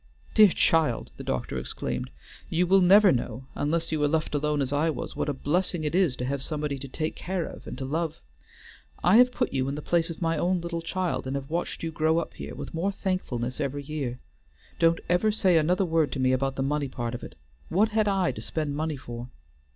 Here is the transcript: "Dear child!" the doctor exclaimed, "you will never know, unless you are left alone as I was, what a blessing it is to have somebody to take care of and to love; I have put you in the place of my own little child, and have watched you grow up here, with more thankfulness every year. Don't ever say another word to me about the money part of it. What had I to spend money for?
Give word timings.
"Dear 0.33 0.47
child!" 0.47 1.11
the 1.17 1.23
doctor 1.23 1.59
exclaimed, 1.59 2.09
"you 2.49 2.65
will 2.65 2.81
never 2.81 3.11
know, 3.11 3.45
unless 3.53 3.91
you 3.91 4.01
are 4.03 4.07
left 4.07 4.33
alone 4.33 4.59
as 4.59 4.73
I 4.73 4.89
was, 4.89 5.15
what 5.15 5.29
a 5.29 5.31
blessing 5.33 5.83
it 5.83 5.93
is 5.93 6.15
to 6.15 6.25
have 6.25 6.41
somebody 6.41 6.79
to 6.79 6.87
take 6.87 7.15
care 7.15 7.45
of 7.45 7.67
and 7.67 7.77
to 7.77 7.85
love; 7.85 8.19
I 9.03 9.17
have 9.17 9.31
put 9.31 9.53
you 9.53 9.69
in 9.69 9.75
the 9.75 9.81
place 9.83 10.09
of 10.09 10.19
my 10.19 10.39
own 10.39 10.59
little 10.59 10.81
child, 10.81 11.27
and 11.27 11.35
have 11.35 11.51
watched 11.51 11.83
you 11.83 11.91
grow 11.91 12.17
up 12.17 12.33
here, 12.33 12.55
with 12.55 12.73
more 12.73 12.91
thankfulness 12.91 13.61
every 13.61 13.83
year. 13.83 14.17
Don't 14.79 15.01
ever 15.07 15.31
say 15.31 15.59
another 15.59 15.85
word 15.85 16.11
to 16.13 16.19
me 16.19 16.31
about 16.31 16.55
the 16.55 16.63
money 16.63 16.87
part 16.87 17.13
of 17.13 17.21
it. 17.23 17.35
What 17.69 17.89
had 17.89 18.07
I 18.07 18.31
to 18.31 18.41
spend 18.41 18.75
money 18.75 18.97
for? 18.97 19.29